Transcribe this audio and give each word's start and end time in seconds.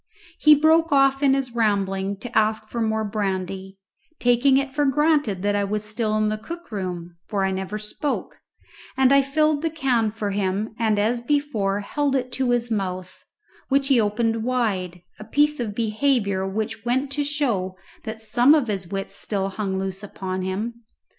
He 0.39 0.55
broke 0.55 0.91
off 0.91 1.21
in 1.21 1.35
his 1.35 1.53
rambling 1.53 2.17
to 2.21 2.35
ask 2.35 2.67
for 2.69 2.81
more 2.81 3.03
brandy, 3.03 3.77
taking 4.19 4.57
it 4.57 4.73
for 4.73 4.83
granted 4.83 5.43
that 5.43 5.55
I 5.55 5.63
was 5.63 5.83
still 5.83 6.17
in 6.17 6.29
the 6.29 6.39
cook 6.39 6.71
room, 6.71 7.17
for 7.27 7.45
I 7.45 7.51
never 7.51 7.77
spoke, 7.77 8.39
and 8.97 9.13
I 9.13 9.21
filled 9.21 9.63
a 9.63 9.69
can 9.69 10.09
for 10.09 10.31
him 10.31 10.73
and 10.79 10.97
as 10.97 11.21
before 11.21 11.81
held 11.81 12.15
it 12.15 12.31
to 12.31 12.49
his 12.49 12.71
mouth, 12.71 13.23
which 13.69 13.89
he 13.89 14.01
opened 14.01 14.43
wide, 14.43 15.03
a 15.19 15.23
piece 15.23 15.59
of 15.59 15.75
behaviour 15.75 16.47
which 16.47 16.83
went 16.83 17.11
to 17.11 17.23
show 17.23 17.75
that 18.03 18.19
some 18.19 18.55
of 18.55 18.69
his 18.69 18.87
wits 18.87 19.15
still 19.15 19.49
hung 19.49 19.77
loose 19.77 20.01
upon 20.01 20.41
him. 20.41 20.81